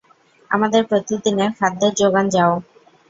আমাদের 0.51 0.81
প্রতিদিনের 0.85 1.49
খাদ্যের 1.57 1.93
জোগান 1.95 2.25
যাও! 2.29 2.53